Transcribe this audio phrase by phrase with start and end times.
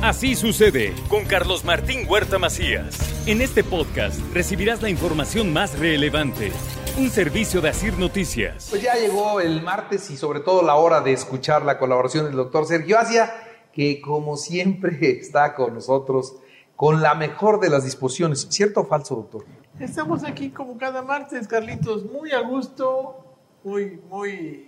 [0.00, 2.96] Así sucede con Carlos Martín Huerta Macías.
[3.26, 6.52] En este podcast recibirás la información más relevante.
[6.96, 8.68] Un servicio de Asir Noticias.
[8.70, 12.36] Pues ya llegó el martes y sobre todo la hora de escuchar la colaboración del
[12.36, 13.28] doctor Sergio Asia,
[13.72, 16.36] que como siempre está con nosotros
[16.76, 18.46] con la mejor de las disposiciones.
[18.50, 19.46] ¿Cierto o falso, doctor?
[19.80, 23.16] Estamos aquí como cada martes, Carlitos, muy a gusto,
[23.64, 24.67] muy, muy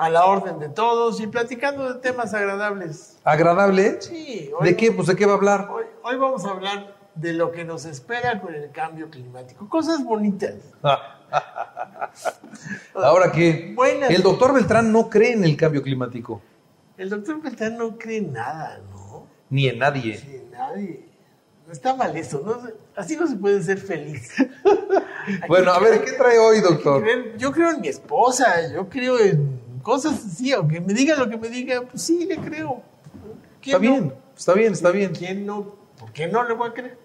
[0.00, 3.18] a la orden de todos y platicando de temas agradables.
[3.22, 4.00] ¿Agradable?
[4.00, 4.50] Sí.
[4.62, 4.92] ¿De qué?
[4.92, 5.68] Pues de qué va a hablar.
[5.70, 9.68] Hoy, hoy vamos a hablar de lo que nos espera con el cambio climático.
[9.68, 10.54] Cosas bonitas.
[12.94, 14.08] Ahora que Buenas.
[14.10, 16.40] el doctor Beltrán no cree en el cambio climático,
[16.96, 19.26] El doctor Beltrán no cree en nada, ¿no?
[19.50, 20.16] ni en nadie.
[20.16, 21.10] Sí, en nadie.
[21.70, 22.58] Está mal eso, ¿no?
[22.96, 24.32] Así no se puede ser feliz.
[25.46, 27.04] Bueno, a ver, ¿qué trae hoy, doctor?
[27.36, 31.36] Yo creo en mi esposa, yo creo en cosas así, aunque me diga lo que
[31.36, 32.82] me diga, pues sí, le creo.
[33.60, 33.92] ¿Quién Está no?
[34.00, 35.12] bien, está bien, está bien.
[35.14, 35.74] ¿Quién no?
[35.98, 36.98] ¿Por qué no le voy a creer?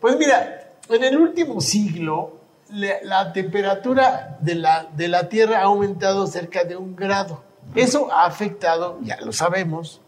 [0.00, 2.38] Pues mira, en el último siglo,
[2.70, 7.42] la, la temperatura de la, de la Tierra ha aumentado cerca de un grado.
[7.74, 10.00] Eso ha afectado, ya lo sabemos,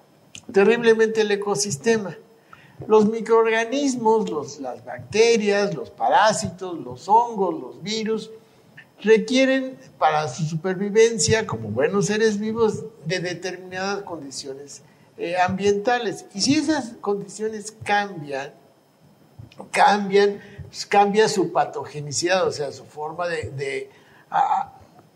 [0.52, 2.16] terriblemente el ecosistema.
[2.86, 8.30] Los microorganismos, los- las bacterias, los parásitos, los hongos, los virus,
[9.02, 14.82] requieren para su supervivencia como buenos seres vivos de determinadas condiciones
[15.18, 16.24] eh, ambientales.
[16.34, 18.52] Y si esas condiciones cambian,
[19.70, 23.90] cambian, pues, cambia su patogenicidad, o sea, su forma de, de,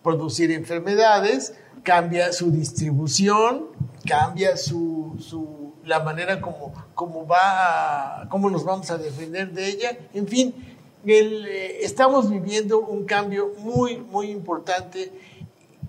[0.03, 3.67] producir enfermedades, cambia su distribución,
[4.06, 9.97] cambia su, su- la manera como, como va, cómo nos vamos a defender de ella,
[10.15, 10.76] en fin,
[11.15, 15.12] eh, estamos viviendo un cambio muy, muy importante,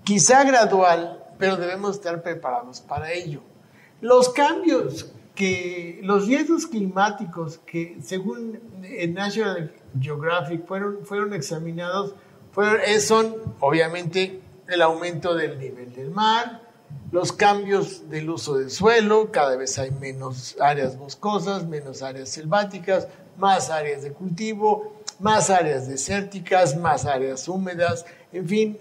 [0.04, 3.40] quizá gradual, pero debemos estar preparados para ello.
[4.00, 12.14] Los cambios que, los riesgos climáticos que según el National Geographic fueron, fueron examinados,
[12.86, 16.62] eh, son obviamente el aumento del nivel del mar,
[17.10, 23.08] los cambios del uso del suelo, cada vez hay menos áreas boscosas, menos áreas selváticas,
[23.38, 28.78] más áreas de cultivo, más áreas desérticas, más áreas húmedas, en fin,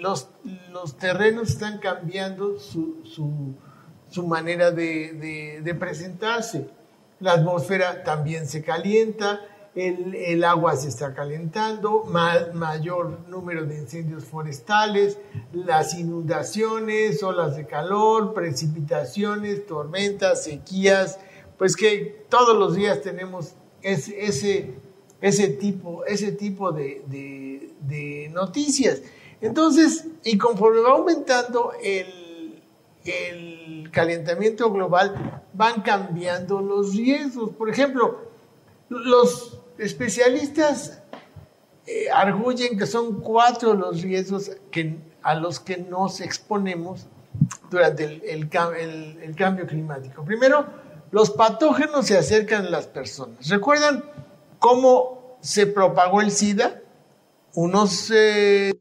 [0.00, 0.28] los,
[0.70, 3.54] los terrenos están cambiando su, su-
[4.26, 6.68] manera de, de- presentarse.
[7.20, 9.40] La atmósfera también se calienta,
[9.74, 15.18] el, el agua se está calentando, ma- mayor número de incendios forestales,
[15.52, 21.18] las inundaciones, olas de calor, precipitaciones, tormentas, sequías,
[21.58, 24.74] pues que todos los días tenemos ese,
[25.28, 27.72] ese tipo, ese tipo de, de-
[28.32, 29.00] noticias.
[29.40, 32.62] Entonces, y conforme va aumentando el,
[33.04, 37.50] el calentamiento global, van cambiando los riesgos.
[37.50, 38.20] Por ejemplo,
[38.88, 41.00] los especialistas
[41.86, 47.06] eh, arguyen que son cuatro los riesgos que, a los que nos exponemos
[47.70, 50.24] durante el, el- el cambio climático.
[50.24, 50.66] Primero,
[51.12, 53.48] los patógenos se acercan a las personas.
[53.48, 54.04] ¿Recuerdan
[54.58, 55.13] cómo
[55.44, 56.80] se propagó el SIDA?
[57.54, 58.72] Unos, eh,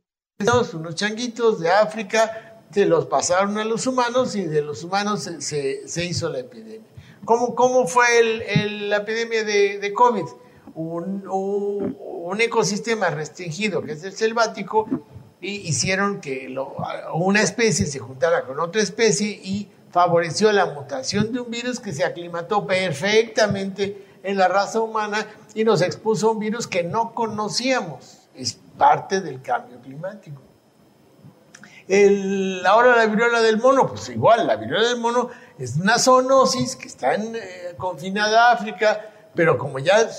[0.74, 5.88] unos changuitos de África se los pasaron a los humanos y de los humanos se,
[5.88, 6.88] se- hizo la epidemia.
[7.26, 10.24] ¿Cómo, cómo fue el- la epidemia de, de COVID?
[10.76, 14.88] Un, un- un ecosistema restringido, que es el selvático,
[15.42, 16.76] y hicieron que lo-
[17.14, 21.92] una especie se juntara con otra especie y favoreció la mutación de un virus que
[21.92, 27.14] se aclimató perfectamente en la raza humana y nos expuso a un virus que no
[27.14, 28.30] conocíamos.
[28.34, 30.42] Es parte del cambio climático.
[31.88, 35.30] El, ahora la viruela del mono, pues igual, la viruela del mono
[35.60, 40.10] es una zoonosis que está en, eh, confinada a África, pero como ya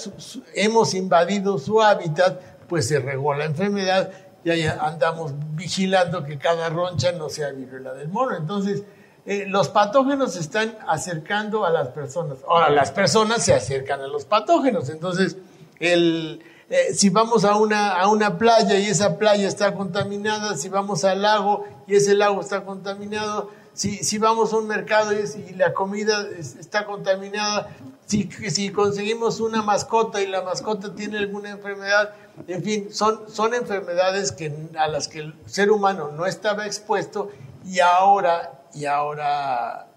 [0.54, 2.38] hemos invadido su hábitat,
[2.68, 4.10] pues se regó la enfermedad
[4.44, 8.36] y ahí andamos vigilando que cada roncha no sea viruela del mono.
[8.36, 8.82] Entonces,
[9.26, 12.38] eh, los patógenos se están acercando a las personas.
[12.48, 14.88] Ahora, las personas se acercan a los patógenos.
[14.90, 15.36] Entonces,
[15.80, 20.68] el, eh, si vamos a una, a una playa y esa playa está contaminada, si
[20.68, 25.52] vamos al lago y ese lago está contaminado, si, si vamos a un mercado y,
[25.54, 27.68] la comida es- está contaminada,
[28.06, 32.10] si, si conseguimos una mascota y la mascota tiene alguna enfermedad,
[32.46, 37.30] en fin, son, son enfermedades que, a las que el ser humano no estaba expuesto
[37.64, 39.88] y ahora, y ahora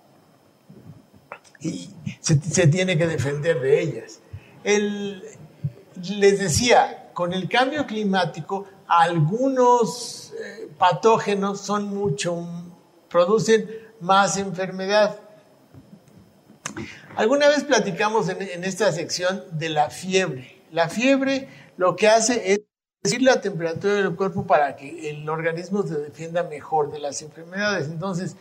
[1.60, 1.90] y
[2.22, 4.20] se, tiene que defender de ellas.
[4.64, 5.24] El,
[6.02, 12.48] les decía, con el cambio climático, algunos eh, patógenos son mucho,
[13.10, 13.70] producen
[14.00, 15.20] más enfermedad.
[17.16, 20.62] Alguna vez platicamos en, en esta sección de la fiebre.
[20.72, 22.62] La fiebre lo que hace es
[23.02, 27.88] decir la temperatura del cuerpo para que el organismo se defienda mejor de las enfermedades.
[27.88, 28.36] Entonces,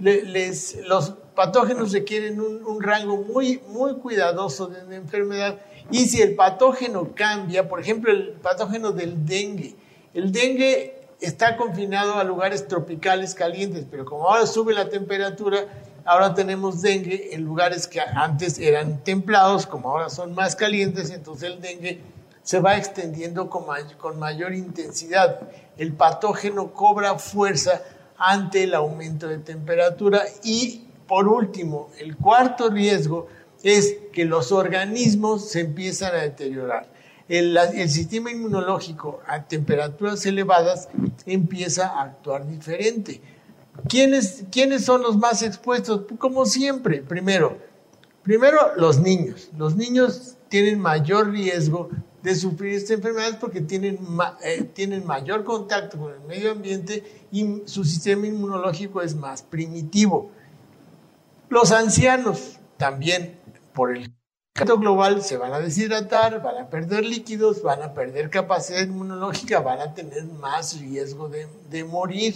[0.00, 5.58] los patógenos requieren un, rango muy, muy cuidadoso de enfermedad
[5.90, 9.76] y si el patógeno cambia, por ejemplo, el patógeno del dengue,
[10.14, 15.66] el dengue está confinado a lugares tropicales calientes, pero como ahora sube la temperatura,
[16.04, 21.50] ahora tenemos dengue en lugares que antes eran templados, como ahora son más calientes, entonces
[21.50, 22.00] el dengue
[22.42, 23.64] se va extendiendo con,
[23.98, 25.40] con mayor intensidad.
[25.76, 27.82] El patógeno cobra fuerza
[28.20, 33.26] ante el aumento de temperatura y por último, el cuarto riesgo
[33.64, 36.86] es que los organismos se empiezan a deteriorar.
[37.28, 37.58] El,
[37.88, 40.88] sistema inmunológico a temperaturas elevadas
[41.26, 43.20] empieza a actuar diferente.
[43.88, 46.02] ¿Quiénes, ¿Quiénes son los más expuestos?
[46.18, 47.58] Como siempre, primero,
[48.22, 49.48] primero los niños.
[49.58, 51.88] Los niños tienen mayor riesgo
[52.22, 53.98] de sufrir esta enfermedad porque tienen,
[54.42, 60.30] eh, tienen mayor contacto con el medio ambiente y su sistema inmunológico es más primitivo.
[61.48, 63.38] Los ancianos también
[63.72, 64.12] por el
[64.52, 69.60] calentamiento global se van a deshidratar, van a perder líquidos, van a perder capacidad inmunológica,
[69.60, 72.34] van a tener más riesgo de, de morir.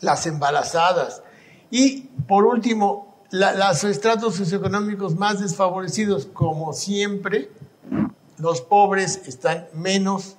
[0.00, 1.22] Las embarazadas.
[1.70, 7.50] Y por último, la, los estratos socioeconómicos más desfavorecidos, como siempre,
[8.42, 10.36] los pobres están menos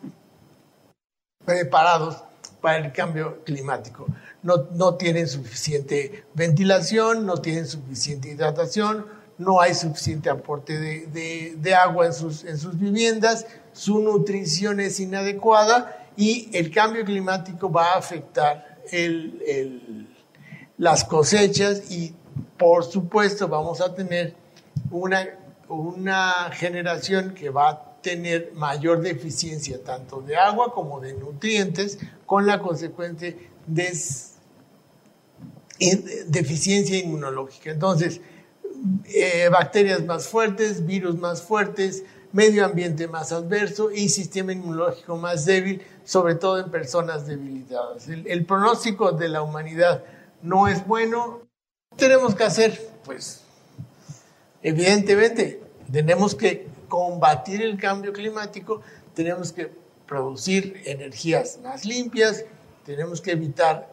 [1.45, 2.21] preparados
[2.59, 4.07] para el cambio climático.
[4.41, 9.05] No, no, tienen suficiente ventilación, no tienen suficiente hidratación,
[9.37, 14.99] no hay suficiente aporte de, de, agua en sus, en sus viviendas, su nutrición es
[14.99, 20.13] inadecuada y el cambio climático va a afectar el, el,
[20.77, 22.13] las cosechas y
[22.57, 24.35] por supuesto vamos a tener
[24.91, 25.25] una,
[25.69, 31.97] una generación que va a tener mayor deficiencia tanto de agua como de nutrientes
[32.27, 34.33] con la consecuente des,
[36.27, 37.71] deficiencia inmunológica.
[37.71, 38.21] Entonces,
[39.05, 45.45] eh, bacterias más fuertes, virus más fuertes, medio ambiente más adverso y sistema inmunológico más
[45.45, 48.09] débil, sobre todo en personas debilitadas.
[48.09, 50.03] El, el pronóstico de la humanidad
[50.41, 51.41] no es bueno.
[51.91, 52.91] ¿Qué tenemos que hacer?
[53.05, 53.41] Pues,
[54.61, 55.61] evidentemente,
[55.91, 58.81] tenemos que combatir el cambio climático,
[59.15, 59.71] tenemos que
[60.05, 62.45] producir energías más limpias,
[62.85, 63.91] tenemos que evitar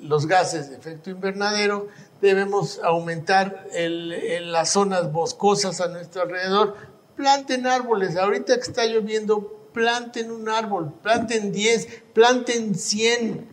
[0.00, 1.88] los gases de efecto invernadero,
[2.22, 6.76] debemos aumentar las zonas boscosas a nuestro alrededor,
[7.14, 13.46] planten árboles, ahorita que está lloviendo, planten un árbol, planten 10, planten 100.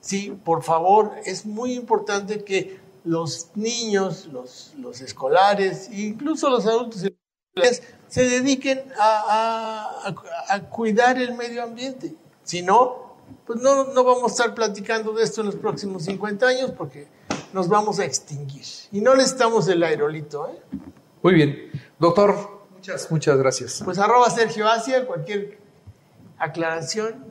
[0.00, 7.02] Sí, por favor, es muy importante que los niños, los, los escolares, incluso los adultos
[8.08, 12.14] se dediquen a, a, a, cuidar el medio ambiente.
[12.42, 13.16] Si no,
[13.46, 17.08] pues no, no vamos a estar platicando de esto en los próximos 50 años porque
[17.52, 18.64] nos vamos a extinguir.
[18.92, 20.48] Y no necesitamos el aerolito.
[20.48, 20.78] ¿eh?
[21.22, 21.70] Muy bien.
[21.98, 23.82] Doctor, muchas, muchas gracias.
[23.84, 25.58] Pues arroba Sergio Asia, cualquier
[26.38, 27.26] aclaración,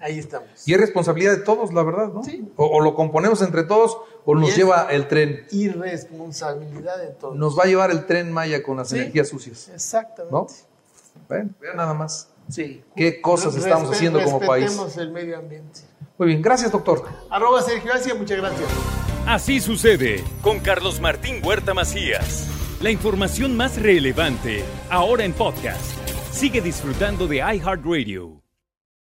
[0.00, 0.48] ahí estamos.
[0.66, 2.22] Y es responsabilidad de todos, la verdad, ¿no?
[2.24, 2.46] Sí.
[2.56, 5.46] O, o lo componemos entre todos o nos lleva el tren.
[5.50, 7.36] Irresponsabilidad de todos.
[7.36, 8.96] Nos va a llevar el tren Maya con las Sí.
[8.96, 9.68] energías sucias.
[9.74, 10.32] Exactamente.
[10.34, 10.46] ¿No?
[11.28, 12.28] Bueno, vean nada más.
[12.48, 12.82] Sí.
[12.96, 14.64] ¿Qué cosas estamos haciendo como país?
[14.66, 15.80] Respetemos el medio ambiente.
[16.16, 17.04] Muy bien, gracias, doctor.
[17.30, 18.68] Arroba Sergio Asia, muchas gracias.
[19.26, 22.46] Así sucede con Carlos Martín Huerta Macías.
[22.80, 25.80] La información más relevante ahora en podcast.
[26.32, 28.40] Sigue disfrutando de iHeartRadio.